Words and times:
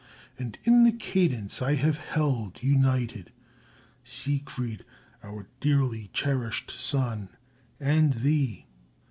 And 0.39 0.57
in 0.63 0.83
this 0.83 0.95
cadence 0.97 1.61
I 1.61 1.75
have 1.75 1.99
held, 1.99 2.63
united, 2.63 3.31
Siegfried, 4.03 4.83
our 5.21 5.45
dearly 5.59 6.09
cherished 6.11 6.71
son, 6.71 7.29
and 7.79 8.11
thee. 8.11 8.65